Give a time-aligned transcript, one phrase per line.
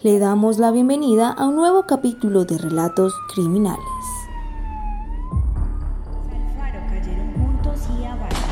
[0.00, 3.82] Le damos la bienvenida a un nuevo capítulo de Relatos Criminales.
[6.30, 8.46] Alfaro cayeron juntos y abajo.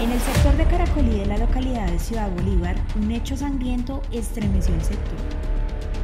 [0.00, 4.74] En el sector de Caracolí de la localidad de Ciudad Bolívar, un hecho sangriento estremeció
[4.74, 5.18] el sector.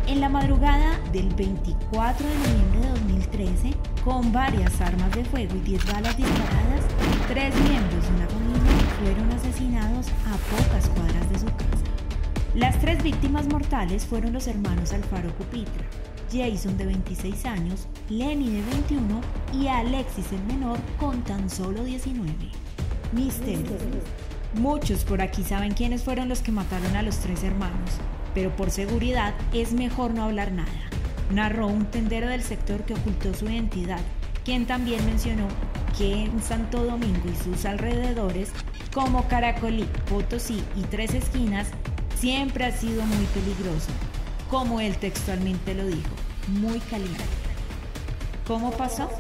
[0.09, 3.75] En la madrugada del 24 de noviembre de 2013,
[4.05, 6.85] con varias armas de fuego y 10 balas disparadas,
[7.29, 10.32] tres miembros de una familia fueron asesinados a
[12.55, 15.87] Las tres víctimas mortales fueron los hermanos Alfaro Cupitra,
[16.31, 19.21] Jason de 26 años, Lenny de 21
[19.55, 22.31] y Alexis el menor con tan solo 19.
[23.13, 23.79] Misterio.
[24.53, 27.91] Muchos por aquí saben quiénes fueron los que mataron a los tres hermanos,
[28.35, 30.69] pero por seguridad es mejor no hablar nada.
[31.33, 34.01] Narró un tendero del sector que ocultó su identidad,
[34.45, 35.49] quien también mencionó
[35.97, 38.53] que en Santo Domingo y sus alrededores,
[38.93, 41.69] como Caracolí, Potosí y Tres Esquinas,
[42.23, 43.91] siempre ha sido muy peligroso,
[44.49, 46.15] como él textualmente lo dijo,
[46.61, 47.25] muy caliente.
[48.47, 49.11] ¿Cómo pasó?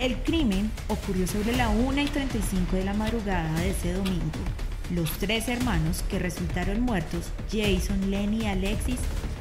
[0.00, 4.40] El crimen ocurrió sobre la 1 y 35 de la madrugada de ese domingo.
[4.92, 8.98] Los tres hermanos que resultaron muertos, Jason, Lenny y Alexis,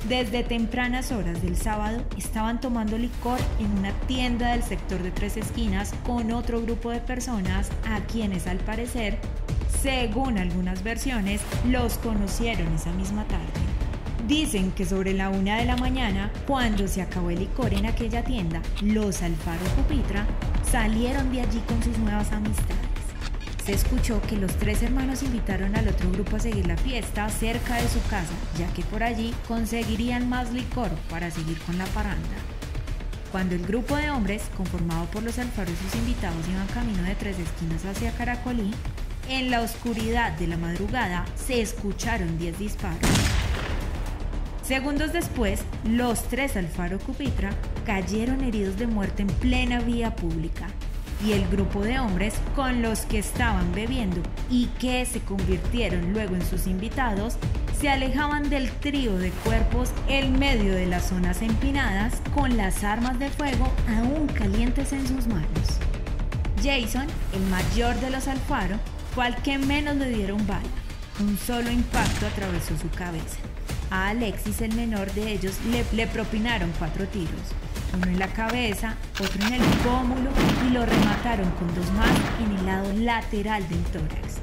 [0.08, 5.36] desde tempranas horas del sábado estaban tomando licor en una tienda del sector de Tres
[5.36, 9.18] Esquinas con otro grupo de personas a quienes al parecer
[9.82, 13.46] según algunas versiones, los conocieron esa misma tarde.
[14.28, 18.24] Dicen que sobre la una de la mañana, cuando se acabó el licor en aquella
[18.24, 20.28] tienda, los Alfaro Cupitra
[20.70, 22.78] salieron de allí con sus nuevas amistades.
[23.66, 27.76] Se escuchó que los tres hermanos invitaron al otro grupo a seguir la fiesta cerca
[27.76, 32.38] de su casa, ya que por allí conseguirían más licor para seguir con la parranda.
[33.32, 37.14] Cuando el grupo de hombres, conformado por los Alfaro y sus invitados, iban camino de
[37.16, 38.72] tres esquinas hacia Caracolí,
[39.30, 43.00] en la oscuridad de la madrugada se escucharon 10 disparos.
[44.64, 47.52] Segundos después, los tres Alfaro Cupitra
[47.86, 50.68] cayeron heridos de muerte en plena vía pública
[51.26, 56.36] y el grupo de hombres con los que estaban bebiendo y que se convirtieron luego
[56.36, 57.38] en sus invitados
[57.80, 63.20] se alejaban del trío de cuerpos en medio de las zonas empinadas con las armas
[63.20, 65.80] de fuego aún calientes en sus manos.
[66.64, 68.78] Jason, el mayor de los Alfaro,
[69.20, 70.62] fue al que menos le dieron bala.
[71.20, 73.36] Un solo impacto atravesó su cabeza.
[73.92, 77.52] A Alexis, el menor de ellos, le, le propinaron cuatro tiros.
[77.94, 80.30] Uno en la cabeza, otro en el pómulo
[80.66, 84.38] y lo remataron con dos más en el lado lateral del tórax.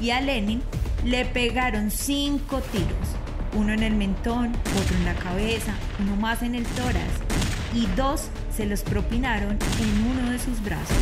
[0.00, 0.62] Y a Lenin
[1.04, 3.08] le pegaron cinco tiros.
[3.52, 7.35] Uno en el mentón, otro en la cabeza, uno más en el tórax
[7.74, 10.96] y dos se los propinaron en uno de sus brazos.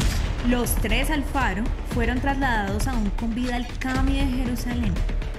[0.48, 1.64] Los tres Alfaro
[1.94, 4.94] fueron trasladados aún con vida al CAMI de Jerusalén,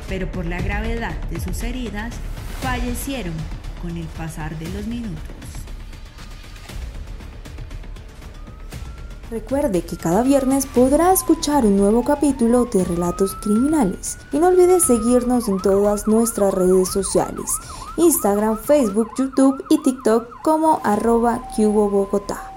[0.07, 2.15] pero por la gravedad de sus heridas
[2.61, 3.33] fallecieron
[3.81, 5.44] con el pasar de los minutos.
[9.31, 14.79] Recuerde que cada viernes podrá escuchar un nuevo capítulo de Relatos Criminales y no olvide
[14.79, 17.51] seguirnos en todas nuestras redes sociales,
[17.97, 22.54] Instagram, Facebook, YouTube y TikTok como arroba Bogotá.